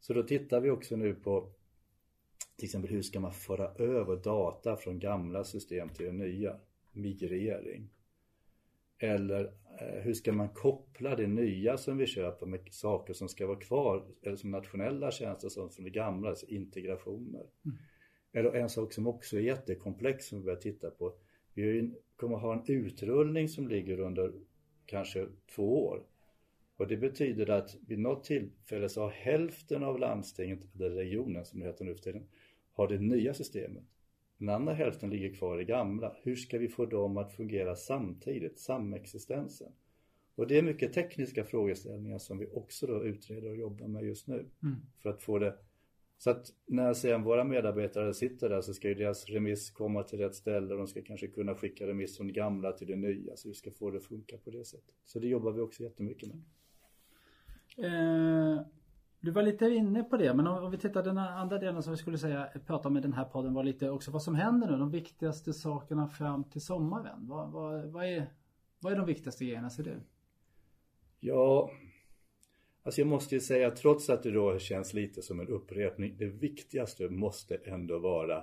Så 0.00 0.14
då 0.14 0.22
tittar 0.22 0.60
vi 0.60 0.70
också 0.70 0.96
nu 0.96 1.14
på 1.14 1.52
till 2.56 2.64
exempel 2.64 2.90
hur 2.90 3.02
ska 3.02 3.20
man 3.20 3.32
föra 3.32 3.68
över 3.68 4.16
data 4.16 4.76
från 4.76 4.98
gamla 4.98 5.44
system 5.44 5.88
till 5.88 6.12
nya? 6.12 6.56
Migrering. 6.92 7.90
Eller 8.98 9.44
eh, 9.80 10.02
hur 10.02 10.14
ska 10.14 10.32
man 10.32 10.48
koppla 10.48 11.16
det 11.16 11.26
nya 11.26 11.78
som 11.78 11.98
vi 11.98 12.06
köper 12.06 12.46
med 12.46 12.60
saker 12.70 13.14
som 13.14 13.28
ska 13.28 13.46
vara 13.46 13.58
kvar 13.58 14.06
eller 14.22 14.36
som 14.36 14.50
nationella 14.50 15.10
tjänster 15.10 15.48
som, 15.48 15.70
som 15.70 15.84
det 15.84 15.90
gamla, 15.90 16.28
alltså 16.28 16.46
integrationer. 16.46 17.46
Mm. 17.64 17.76
Eller 18.32 18.52
en 18.52 18.68
sak 18.68 18.92
som 18.92 19.06
också 19.06 19.36
är 19.36 19.40
jättekomplex 19.40 20.26
som 20.26 20.38
vi 20.38 20.44
börjar 20.44 20.60
titta 20.60 20.90
på. 20.90 21.14
Vi 21.54 21.94
kommer 22.16 22.36
ha 22.36 22.52
en 22.52 22.64
utrullning 22.66 23.48
som 23.48 23.68
ligger 23.68 24.00
under 24.00 24.32
kanske 24.86 25.26
två 25.54 25.86
år. 25.86 26.02
Och 26.76 26.86
det 26.86 26.96
betyder 26.96 27.50
att 27.50 27.76
vid 27.86 27.98
något 27.98 28.24
tillfälle 28.24 28.88
så 28.88 29.00
har 29.00 29.10
hälften 29.10 29.84
av 29.84 29.98
landstinget, 29.98 30.74
eller 30.74 30.90
regionen 30.90 31.44
som 31.44 31.60
det 31.60 31.66
heter 31.66 31.84
nu 31.84 31.94
för 31.94 32.02
tiden, 32.02 32.26
har 32.72 32.88
det 32.88 32.98
nya 32.98 33.34
systemet. 33.34 33.84
Den 34.38 34.48
andra 34.48 34.74
hälften 34.74 35.10
ligger 35.10 35.34
kvar 35.34 35.54
i 35.54 35.64
det 35.64 35.72
gamla. 35.72 36.16
Hur 36.22 36.36
ska 36.36 36.58
vi 36.58 36.68
få 36.68 36.86
dem 36.86 37.16
att 37.16 37.32
fungera 37.32 37.76
samtidigt, 37.76 38.58
samexistensen? 38.58 39.72
Och 40.34 40.46
det 40.46 40.58
är 40.58 40.62
mycket 40.62 40.92
tekniska 40.92 41.44
frågeställningar 41.44 42.18
som 42.18 42.38
vi 42.38 42.46
också 42.46 42.86
då 42.86 43.04
utreder 43.04 43.50
och 43.50 43.56
jobbar 43.56 43.86
med 43.86 44.04
just 44.04 44.26
nu. 44.26 44.46
Mm. 44.62 44.76
För 44.98 45.10
att 45.10 45.22
få 45.22 45.38
det 45.38 45.54
Så 46.18 46.30
att 46.30 46.52
när 46.66 46.94
sen 46.94 47.22
våra 47.22 47.44
medarbetare 47.44 48.14
sitter 48.14 48.48
där 48.48 48.60
så 48.60 48.74
ska 48.74 48.88
ju 48.88 48.94
deras 48.94 49.26
remiss 49.26 49.70
komma 49.70 50.02
till 50.02 50.18
rätt 50.18 50.34
ställe 50.34 50.72
och 50.74 50.78
de 50.78 50.86
ska 50.86 51.02
kanske 51.02 51.26
kunna 51.26 51.54
skicka 51.54 51.86
remiss 51.86 52.16
från 52.16 52.26
det 52.26 52.32
gamla 52.32 52.72
till 52.72 52.86
det 52.86 52.96
nya 52.96 53.36
så 53.36 53.48
vi 53.48 53.54
ska 53.54 53.70
få 53.70 53.90
det 53.90 53.96
att 53.96 54.04
funka 54.04 54.36
på 54.44 54.50
det 54.50 54.64
sättet. 54.64 54.94
Så 55.06 55.18
det 55.18 55.26
jobbar 55.26 55.52
vi 55.52 55.60
också 55.60 55.82
jättemycket 55.82 56.28
med. 56.28 56.42
Eh, 57.78 58.60
du 59.20 59.30
var 59.30 59.42
lite 59.42 59.64
inne 59.64 60.02
på 60.02 60.16
det 60.16 60.34
men 60.34 60.46
om, 60.46 60.70
vi 60.70 60.78
tittar 60.78 61.02
den 61.02 61.18
andra 61.18 61.58
delen 61.58 61.82
som 61.82 61.92
vi 61.92 61.96
skulle 61.96 62.18
säga 62.18 62.48
prata 62.66 62.88
om 62.88 62.96
i 62.96 63.00
den 63.00 63.12
här 63.12 63.24
podden 63.24 63.54
var 63.54 63.64
lite 63.64 63.90
också 63.90 64.10
vad 64.10 64.22
som 64.22 64.34
händer 64.34 64.70
nu, 64.70 64.76
de 64.76 64.90
viktigaste 64.90 65.52
sakerna 65.52 66.08
fram 66.08 66.44
till 66.44 66.60
sommaren. 66.60 67.26
Vad, 67.26 67.52
vad, 67.52 67.84
vad, 67.84 68.04
är, 68.04 68.26
vad 68.80 68.92
är 68.92 68.96
de 68.96 69.06
viktigaste 69.06 69.44
grejerna 69.44 69.70
ser 69.70 69.82
du? 69.82 70.00
Ja, 71.20 71.70
Alltså 72.86 73.00
jag 73.00 73.08
måste 73.08 73.34
ju 73.34 73.40
säga, 73.40 73.70
trots 73.70 74.10
att 74.10 74.22
det 74.22 74.30
då 74.30 74.58
känns 74.58 74.94
lite 74.94 75.22
som 75.22 75.40
en 75.40 75.48
upprepning, 75.48 76.16
det 76.18 76.26
viktigaste 76.26 77.08
måste 77.08 77.56
ändå 77.56 77.98
vara 77.98 78.36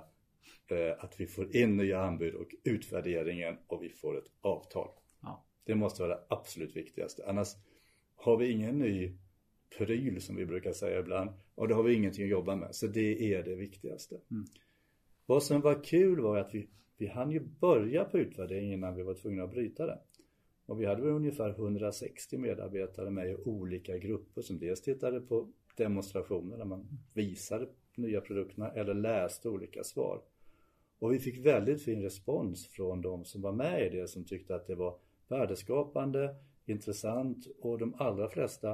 eh, 0.66 1.04
att 1.04 1.20
vi 1.20 1.26
får 1.26 1.56
in 1.56 1.76
nya 1.76 2.00
anbud 2.00 2.34
och 2.34 2.54
utvärderingen 2.64 3.56
och 3.66 3.82
vi 3.82 3.88
får 3.88 4.18
ett 4.18 4.30
avtal. 4.40 4.88
Ja. 5.22 5.44
Det 5.64 5.74
måste 5.74 6.02
vara 6.02 6.14
det 6.14 6.22
absolut 6.28 6.76
viktigaste. 6.76 7.24
Annars 7.26 7.48
har 8.14 8.36
vi 8.36 8.50
ingen 8.50 8.78
ny 8.78 9.12
pryl 9.78 10.22
som 10.22 10.36
vi 10.36 10.46
brukar 10.46 10.72
säga 10.72 11.00
ibland 11.00 11.30
och 11.54 11.68
då 11.68 11.74
har 11.74 11.82
vi 11.82 11.94
ingenting 11.94 12.24
att 12.24 12.30
jobba 12.30 12.56
med. 12.56 12.74
Så 12.74 12.86
det 12.86 13.34
är 13.34 13.42
det 13.42 13.54
viktigaste. 13.54 14.20
Mm. 14.30 14.44
Vad 15.26 15.42
som 15.42 15.60
var 15.60 15.84
kul 15.84 16.20
var 16.20 16.38
att 16.38 16.54
vi, 16.54 16.68
vi 16.96 17.06
hann 17.06 17.30
ju 17.30 17.40
börja 17.40 18.04
på 18.04 18.18
utvärderingen 18.18 18.72
innan 18.72 18.94
vi 18.94 19.02
var 19.02 19.14
tvungna 19.14 19.44
att 19.44 19.50
bryta 19.50 19.86
det. 19.86 19.98
Och 20.66 20.80
vi 20.80 20.86
hade 20.86 21.02
väl 21.02 21.10
ungefär 21.10 21.50
160 21.50 22.38
medarbetare 22.38 23.10
med 23.10 23.30
i 23.30 23.34
olika 23.34 23.98
grupper 23.98 24.42
som 24.42 24.58
dels 24.58 24.82
tittade 24.82 25.20
på 25.20 25.48
demonstrationer 25.76 26.56
där 26.56 26.64
man 26.64 26.88
visade 27.12 27.66
nya 27.96 28.20
produkterna 28.20 28.70
eller 28.70 28.94
läste 28.94 29.48
olika 29.48 29.84
svar. 29.84 30.22
Och 30.98 31.12
vi 31.12 31.18
fick 31.18 31.46
väldigt 31.46 31.82
fin 31.82 32.02
respons 32.02 32.68
från 32.68 33.02
de 33.02 33.24
som 33.24 33.42
var 33.42 33.52
med 33.52 33.86
i 33.86 33.96
det 33.96 34.08
som 34.08 34.24
tyckte 34.24 34.54
att 34.54 34.66
det 34.66 34.74
var 34.74 34.98
värdeskapande, 35.28 36.34
intressant 36.66 37.46
och 37.60 37.78
de 37.78 37.94
allra 37.94 38.28
flesta 38.28 38.70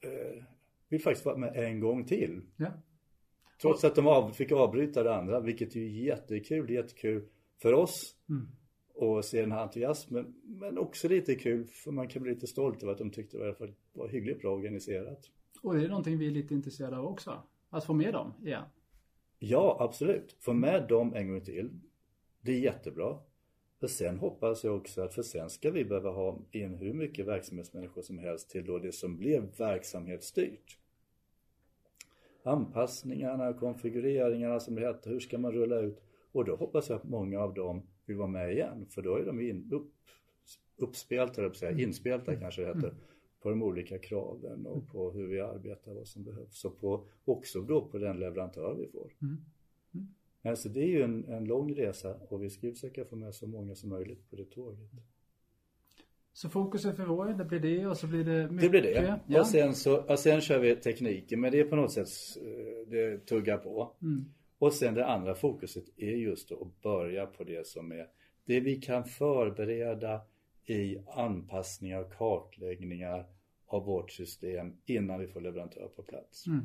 eh, 0.00 0.44
vill 0.88 1.02
faktiskt 1.02 1.26
vara 1.26 1.36
med 1.36 1.56
en 1.56 1.80
gång 1.80 2.04
till. 2.04 2.42
Ja. 2.56 2.72
Trots 3.62 3.84
att 3.84 3.94
de 3.94 4.06
av, 4.06 4.30
fick 4.30 4.52
avbryta 4.52 5.02
det 5.02 5.14
andra, 5.14 5.40
vilket 5.40 5.76
är 5.76 5.80
jättekul. 5.80 6.66
Det 6.66 6.72
är 6.72 6.82
jättekul 6.82 7.28
för 7.58 7.72
oss 7.72 8.16
mm 8.28 8.57
och 8.98 9.24
se 9.24 9.40
den 9.40 9.52
här 9.52 9.62
entusiasmen. 9.62 10.34
Men 10.44 10.78
också 10.78 11.08
lite 11.08 11.34
kul 11.34 11.64
för 11.64 11.90
man 11.90 12.08
kan 12.08 12.22
bli 12.22 12.34
lite 12.34 12.46
stolt 12.46 12.82
över 12.82 12.92
att 12.92 12.98
de 12.98 13.10
tyckte 13.10 13.36
det 13.36 13.40
var, 13.40 13.46
i 13.46 13.48
alla 13.48 13.56
fall 13.56 13.74
var 13.92 14.08
hyggligt 14.08 14.40
bra 14.40 14.54
organiserat. 14.54 15.30
Och 15.62 15.74
det 15.74 15.84
är 15.84 15.88
någonting 15.88 16.18
vi 16.18 16.26
är 16.26 16.30
lite 16.30 16.54
intresserade 16.54 16.96
av 16.98 17.06
också. 17.06 17.42
Att 17.70 17.84
få 17.84 17.94
med 17.94 18.12
dem 18.12 18.32
igen. 18.44 18.62
Ja, 19.38 19.76
absolut. 19.80 20.36
Få 20.40 20.52
med 20.52 20.88
dem 20.88 21.14
en 21.14 21.28
gång 21.28 21.40
till. 21.40 21.70
Det 22.40 22.52
är 22.52 22.58
jättebra. 22.58 23.18
För 23.80 23.86
sen 23.86 24.18
hoppas 24.18 24.64
jag 24.64 24.76
också 24.76 25.02
att 25.02 25.14
för 25.14 25.22
sen 25.22 25.50
ska 25.50 25.70
vi 25.70 25.84
behöva 25.84 26.10
ha 26.10 26.38
in 26.52 26.74
hur 26.74 26.92
mycket 26.92 27.26
verksamhetsmänniskor 27.26 28.02
som 28.02 28.18
helst 28.18 28.50
till 28.50 28.64
då 28.64 28.78
det 28.78 28.92
som 28.92 29.16
blev 29.16 29.56
verksamhetsstyrt. 29.58 30.78
Anpassningarna, 32.42 33.52
konfigureringarna 33.52 34.60
som 34.60 34.74
det 34.74 34.80
heter, 34.80 35.10
hur 35.10 35.20
ska 35.20 35.38
man 35.38 35.52
rulla 35.52 35.76
ut? 35.76 36.02
Och 36.32 36.44
då 36.44 36.56
hoppas 36.56 36.88
jag 36.88 36.96
att 36.96 37.04
många 37.04 37.40
av 37.40 37.54
dem 37.54 37.82
vill 38.08 38.16
vara 38.16 38.28
med 38.28 38.52
igen 38.52 38.86
för 38.90 39.02
då 39.02 39.16
är 39.16 39.24
de 39.24 39.40
in, 39.40 39.68
upp, 39.72 39.92
uppspelta, 40.76 41.54
säga, 41.54 41.70
mm. 41.70 41.84
inspelta 41.84 42.30
mm. 42.30 42.42
kanske 42.42 42.62
det 42.62 42.68
heter, 42.68 42.88
mm. 42.88 43.00
på 43.40 43.50
de 43.50 43.62
olika 43.62 43.98
kraven 43.98 44.66
och 44.66 44.88
på 44.92 45.10
hur 45.10 45.26
vi 45.26 45.40
arbetar, 45.40 45.94
vad 45.94 46.08
som 46.08 46.24
behövs 46.24 46.64
och 46.64 46.80
på, 46.80 47.04
också 47.24 47.60
då 47.60 47.88
på 47.88 47.98
den 47.98 48.18
leverantör 48.20 48.74
vi 48.74 48.86
får. 48.86 49.12
Mm. 49.22 49.36
Mm. 49.94 50.08
Alltså 50.42 50.68
det 50.68 50.80
är 50.80 50.88
ju 50.88 51.02
en, 51.02 51.24
en 51.28 51.44
lång 51.44 51.74
resa 51.74 52.14
och 52.14 52.42
vi 52.42 52.50
ska 52.50 52.66
ju 52.66 52.72
försöka 52.72 53.04
få 53.04 53.16
med 53.16 53.34
så 53.34 53.46
många 53.46 53.74
som 53.74 53.90
möjligt 53.90 54.30
på 54.30 54.36
det 54.36 54.44
tåget. 54.44 54.90
Så 56.32 56.48
fokuset 56.48 56.96
för 56.96 57.04
våren, 57.04 57.38
det 57.38 57.44
blir 57.44 57.60
det 57.60 57.86
och 57.86 57.96
så 57.96 58.06
blir 58.06 58.24
det 58.24 58.50
mycket? 58.50 58.60
Det 58.60 58.68
blir 58.68 58.82
det. 58.82 59.20
Ja. 59.26 59.40
Och, 59.40 59.46
sen 59.46 59.74
så, 59.74 60.00
och 60.02 60.18
sen 60.18 60.40
kör 60.40 60.58
vi 60.58 60.76
tekniken 60.76 61.40
men 61.40 61.52
det 61.52 61.60
är 61.60 61.64
på 61.64 61.76
något 61.76 61.92
sätt, 61.92 62.08
eh, 62.42 62.90
det 62.90 63.26
tuggar 63.26 63.58
på. 63.58 63.92
Mm. 64.02 64.24
Och 64.58 64.72
sen 64.72 64.94
det 64.94 65.06
andra 65.06 65.34
fokuset 65.34 65.84
är 65.96 66.16
just 66.16 66.52
att 66.52 66.82
börja 66.82 67.26
på 67.26 67.44
det 67.44 67.66
som 67.66 67.92
är 67.92 68.08
det 68.44 68.60
vi 68.60 68.76
kan 68.76 69.04
förbereda 69.04 70.20
i 70.66 70.98
anpassningar 71.06 72.00
och 72.00 72.12
kartläggningar 72.12 73.26
av 73.66 73.84
vårt 73.84 74.10
system 74.10 74.72
innan 74.86 75.20
vi 75.20 75.26
får 75.26 75.40
leverantör 75.40 75.88
på 75.96 76.02
plats. 76.02 76.46
Mm. 76.46 76.58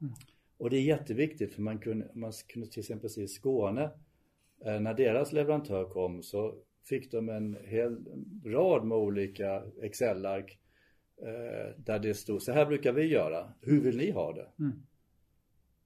Mm. 0.00 0.12
Och 0.56 0.70
det 0.70 0.76
är 0.76 0.82
jätteviktigt 0.82 1.52
för 1.52 1.62
man 1.62 1.78
kunde, 1.78 2.10
man 2.14 2.32
kunde 2.48 2.68
till 2.68 2.80
exempel 2.80 3.10
se 3.10 3.22
i 3.22 3.28
Skåne 3.28 3.90
eh, 4.64 4.80
när 4.80 4.94
deras 4.94 5.32
leverantör 5.32 5.84
kom 5.84 6.22
så 6.22 6.54
fick 6.84 7.10
de 7.10 7.28
en 7.28 7.56
hel 7.64 7.96
rad 8.44 8.84
med 8.84 8.98
olika 8.98 9.62
Excel-ark 9.82 10.58
eh, 11.22 11.82
där 11.84 11.98
det 11.98 12.14
stod 12.14 12.42
så 12.42 12.52
här 12.52 12.66
brukar 12.66 12.92
vi 12.92 13.06
göra, 13.06 13.52
hur 13.60 13.80
vill 13.80 13.96
ni 13.96 14.10
ha 14.10 14.32
det? 14.32 14.48
Mm. 14.58 14.82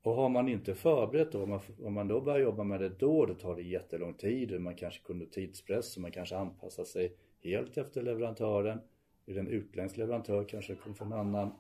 Och 0.04 0.14
har 0.14 0.28
man 0.28 0.48
inte 0.48 0.74
förberett 0.74 1.32
då, 1.32 1.42
om 1.42 1.48
man, 1.48 1.60
om 1.82 1.92
man 1.92 2.08
då 2.08 2.20
börjar 2.20 2.38
jobba 2.38 2.64
med 2.64 2.80
det 2.80 2.88
då, 2.88 3.26
då 3.26 3.34
tar 3.34 3.56
det 3.56 3.62
jättelång 3.62 4.14
tid. 4.14 4.60
Man 4.60 4.74
kanske 4.74 5.02
kunde 5.02 5.26
tidspress 5.26 5.96
och 5.96 6.02
man 6.02 6.10
kanske 6.10 6.36
anpassar 6.36 6.84
sig 6.84 7.16
helt 7.40 7.76
efter 7.76 8.02
leverantören. 8.02 8.80
Är 9.26 9.34
det 9.34 9.40
en 9.40 9.48
utländsk 9.48 9.96
leverantör 9.96 10.44
kanske 10.44 10.72
det 10.72 10.78
kommer 10.78 10.96
från 10.96 11.12
en 11.12 11.18
annan 11.18 11.52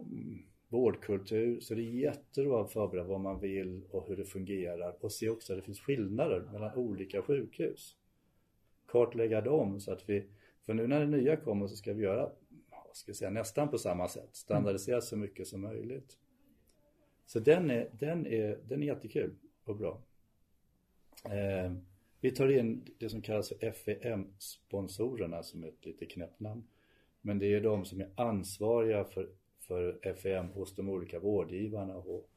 mm, 0.00 0.42
vårdkultur. 0.68 1.60
Så 1.60 1.74
det 1.74 1.80
är 1.80 1.90
jättebra 1.90 2.62
att 2.62 2.72
förbereda 2.72 3.08
vad 3.08 3.20
man 3.20 3.40
vill 3.40 3.82
och 3.90 4.08
hur 4.08 4.16
det 4.16 4.24
fungerar 4.24 4.96
och 5.00 5.12
se 5.12 5.28
också 5.28 5.52
att 5.52 5.58
det 5.58 5.62
finns 5.62 5.80
skillnader 5.80 6.40
mellan 6.52 6.74
olika 6.74 7.22
sjukhus. 7.22 7.96
Kartlägga 8.86 9.40
dem 9.40 9.80
så 9.80 9.92
att 9.92 10.08
vi, 10.08 10.24
för 10.66 10.74
nu 10.74 10.86
när 10.86 11.00
det 11.00 11.06
nya 11.06 11.36
kommer 11.36 11.66
så 11.66 11.76
ska 11.76 11.92
vi 11.92 12.02
göra, 12.02 12.30
ska 12.92 13.14
säga, 13.14 13.30
nästan 13.30 13.68
på 13.68 13.78
samma 13.78 14.08
sätt. 14.08 14.30
Standardisera 14.32 15.00
så 15.00 15.16
mycket 15.16 15.46
som 15.46 15.60
möjligt. 15.60 16.18
Så 17.28 17.40
den 17.40 17.70
är, 17.70 17.90
den 17.92 18.26
är, 18.26 18.58
den 18.68 18.82
är 18.82 18.86
jättekul 18.86 19.34
och 19.64 19.76
bra. 19.76 20.02
Eh, 21.24 21.72
vi 22.20 22.30
tar 22.30 22.48
in 22.48 22.84
det 22.98 23.08
som 23.08 23.22
kallas 23.22 23.48
för 23.48 23.70
FEM-sponsorerna 23.70 25.42
som 25.42 25.64
är 25.64 25.68
ett 25.68 25.86
lite 25.86 26.06
knäppt 26.06 26.40
namn. 26.40 26.62
Men 27.20 27.38
det 27.38 27.46
är 27.46 27.60
de 27.60 27.84
som 27.84 28.00
är 28.00 28.10
ansvariga 28.14 29.04
för, 29.04 29.28
för 29.58 30.14
FEM 30.14 30.48
hos 30.48 30.74
de 30.74 30.88
olika 30.88 31.18
vårdgivarna 31.18 31.96
och 31.96 32.30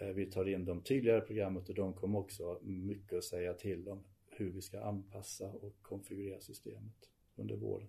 eh, 0.00 0.08
vi 0.08 0.26
tar 0.26 0.48
in 0.48 0.64
dem 0.64 0.80
tydligare 0.80 1.18
i 1.18 1.26
programmet 1.26 1.68
och 1.68 1.74
de 1.74 1.92
kommer 1.92 2.18
också 2.18 2.44
ha 2.44 2.58
mycket 2.62 3.18
att 3.18 3.24
säga 3.24 3.54
till 3.54 3.88
om 3.88 4.04
hur 4.26 4.50
vi 4.50 4.62
ska 4.62 4.80
anpassa 4.80 5.48
och 5.48 5.72
konfigurera 5.82 6.40
systemet 6.40 7.10
under 7.36 7.56
våren. 7.56 7.88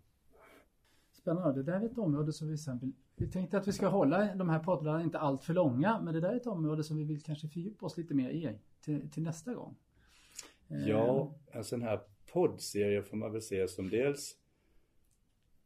Spännande. 1.26 1.64
Det 1.64 1.72
där 1.72 1.82
är 1.82 1.86
ett 1.86 1.98
område 1.98 2.34
som 2.34 2.48
vi 2.48 2.56
vill... 2.82 2.92
Vi 3.16 3.28
tänkte 3.28 3.58
att 3.58 3.68
vi 3.68 3.72
ska 3.72 3.88
hålla 3.88 4.36
de 4.36 4.50
här 4.50 4.60
poddarna 4.60 5.04
inte 5.04 5.20
allt 5.20 5.44
för 5.44 5.54
långa, 5.54 6.02
men 6.02 6.14
det 6.14 6.20
där 6.20 6.30
är 6.30 6.36
ett 6.36 6.48
område 6.48 6.84
som 6.84 6.98
vi 6.98 7.04
vill 7.04 7.22
kanske 7.22 7.48
fördjupa 7.48 7.86
oss 7.86 7.98
lite 7.98 8.14
mer 8.14 8.30
i 8.30 8.60
till, 8.82 9.10
till 9.10 9.24
nästa 9.24 9.54
gång. 9.54 9.76
Ja, 10.68 11.36
en 11.52 11.64
sån 11.64 11.82
här 11.82 12.00
poddserie 12.34 13.02
får 13.02 13.18
man 13.18 13.32
väl 13.32 13.42
se 13.42 13.68
som 13.68 13.90
dels 13.90 14.38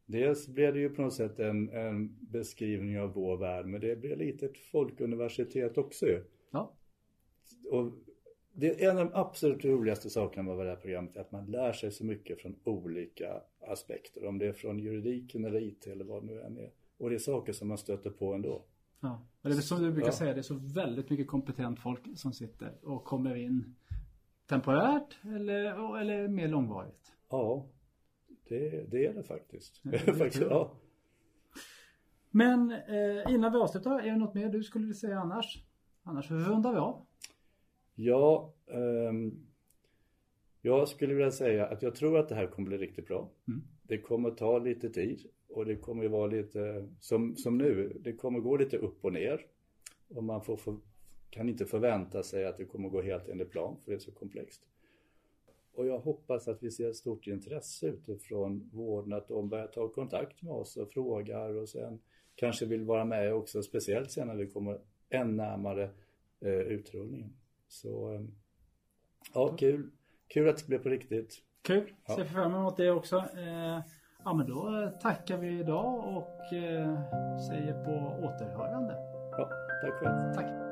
Dels 0.06 0.48
blir 0.48 0.72
det 0.72 0.78
ju 0.78 0.90
på 0.90 1.02
något 1.02 1.14
sätt 1.14 1.38
en, 1.38 1.68
en 1.68 2.16
beskrivning 2.20 3.00
av 3.00 3.12
vår 3.12 3.36
värld, 3.36 3.66
men 3.66 3.80
det 3.80 4.00
blir 4.00 4.16
lite 4.16 4.46
ett 4.46 4.58
folkuniversitet 4.58 5.78
också 5.78 6.06
ju. 6.06 6.24
Ja. 6.50 6.74
Och 7.70 7.92
det 8.60 8.84
är 8.84 8.90
en 8.90 8.98
av 8.98 9.04
de 9.04 9.14
absolut 9.14 9.64
roligaste 9.64 10.10
sakerna 10.10 10.54
med 10.54 10.66
det 10.66 10.70
här 10.70 10.76
programmet 10.76 11.16
är 11.16 11.20
att 11.20 11.32
man 11.32 11.46
lär 11.46 11.72
sig 11.72 11.92
så 11.92 12.04
mycket 12.04 12.40
från 12.40 12.56
olika 12.64 13.40
aspekter. 13.60 14.26
Om 14.26 14.38
det 14.38 14.46
är 14.46 14.52
från 14.52 14.78
juridiken 14.78 15.44
eller 15.44 15.62
IT 15.62 15.86
eller 15.86 16.04
vad 16.04 16.22
det 16.22 16.26
nu 16.26 16.40
än 16.40 16.58
är. 16.58 16.70
Och 16.98 17.10
det 17.10 17.16
är 17.16 17.18
saker 17.18 17.52
som 17.52 17.68
man 17.68 17.78
stöter 17.78 18.10
på 18.10 18.34
ändå. 18.34 18.64
Ja, 19.00 19.26
och 19.42 19.50
det 19.50 19.56
är 19.56 19.60
som 19.60 19.82
du 19.82 19.92
brukar 19.92 20.08
ja. 20.08 20.12
säga, 20.12 20.32
det 20.32 20.40
är 20.40 20.42
så 20.42 20.54
väldigt 20.54 21.10
mycket 21.10 21.26
kompetent 21.26 21.80
folk 21.80 22.18
som 22.18 22.32
sitter 22.32 22.72
och 22.82 23.04
kommer 23.04 23.34
in 23.34 23.74
temporärt 24.46 25.18
eller, 25.22 25.98
eller 26.00 26.28
mer 26.28 26.48
långvarigt. 26.48 27.12
Ja, 27.30 27.66
det, 28.48 28.90
det 28.90 29.06
är 29.06 29.14
det 29.14 29.22
faktiskt. 29.22 29.80
Ja, 29.82 29.90
det 29.90 29.98
faktiskt 30.14 30.44
ja. 30.50 30.72
Men 32.30 32.70
eh, 32.70 33.34
innan 33.34 33.52
vi 33.52 33.58
avslutar, 33.58 34.00
är 34.00 34.10
det 34.10 34.16
något 34.16 34.34
mer 34.34 34.48
du 34.48 34.62
skulle 34.62 34.94
säga 34.94 35.20
annars? 35.20 35.64
Annars 36.02 36.30
rundar 36.30 36.72
vi 36.72 36.78
av. 36.78 37.06
Ja, 38.02 38.52
um, 38.66 39.46
jag 40.62 40.88
skulle 40.88 41.14
vilja 41.14 41.30
säga 41.30 41.66
att 41.66 41.82
jag 41.82 41.94
tror 41.94 42.18
att 42.18 42.28
det 42.28 42.34
här 42.34 42.46
kommer 42.46 42.68
bli 42.68 42.78
riktigt 42.78 43.06
bra. 43.06 43.30
Mm. 43.48 43.62
Det 43.82 43.98
kommer 43.98 44.30
ta 44.30 44.58
lite 44.58 44.90
tid 44.90 45.26
och 45.48 45.66
det 45.66 45.76
kommer 45.76 46.08
vara 46.08 46.26
lite 46.26 46.88
som, 47.00 47.36
som 47.36 47.58
nu, 47.58 48.00
det 48.00 48.12
kommer 48.12 48.40
gå 48.40 48.56
lite 48.56 48.76
upp 48.76 49.04
och 49.04 49.12
ner. 49.12 49.46
Och 50.08 50.24
man 50.24 50.44
får, 50.44 50.56
för, 50.56 50.76
kan 51.30 51.48
inte 51.48 51.66
förvänta 51.66 52.22
sig 52.22 52.46
att 52.46 52.56
det 52.56 52.64
kommer 52.64 52.88
gå 52.88 53.02
helt 53.02 53.28
enligt 53.28 53.50
plan 53.50 53.76
för 53.84 53.90
det 53.90 53.96
är 53.96 53.98
så 53.98 54.12
komplext. 54.12 54.62
Och 55.72 55.86
jag 55.86 55.98
hoppas 55.98 56.48
att 56.48 56.62
vi 56.62 56.70
ser 56.70 56.90
ett 56.90 56.96
stort 56.96 57.26
intresse 57.26 57.86
utifrån 57.86 58.70
vården 58.72 59.12
att 59.12 59.28
de 59.28 59.48
börjar 59.48 59.66
ta 59.66 59.88
kontakt 59.88 60.42
med 60.42 60.52
oss 60.52 60.76
och 60.76 60.92
frågar 60.92 61.54
och 61.54 61.68
sen 61.68 62.00
kanske 62.34 62.66
vill 62.66 62.84
vara 62.84 63.04
med 63.04 63.34
också 63.34 63.62
speciellt 63.62 64.10
sen 64.10 64.26
när 64.28 64.34
vi 64.36 64.46
kommer 64.46 64.80
än 65.10 65.36
närmare 65.36 65.90
eh, 66.40 66.50
utrullningen. 66.50 67.32
Så 67.70 68.14
eh, 68.14 68.20
ja, 69.34 69.56
kul. 69.56 69.90
Kul 70.28 70.48
att 70.48 70.56
det 70.58 70.66
blev 70.66 70.78
på 70.82 70.88
riktigt. 70.88 71.34
Kul, 71.62 71.92
Ja. 72.08 72.14
ser 72.16 72.24
fram 72.24 72.54
emot 72.54 72.76
det 72.76 72.90
också. 72.90 73.16
Eh, 73.16 73.80
ja 74.24 74.34
men 74.34 74.46
då 74.46 74.90
tackar 75.02 75.36
vi 75.36 75.58
idag 75.60 76.16
och 76.16 76.52
eh, 76.56 76.98
säger 77.48 77.84
på 77.84 78.24
återhörande. 78.26 78.94
Ja, 79.38 79.50
tack 79.82 79.92
själv. 79.94 80.34
Tack. 80.34 80.69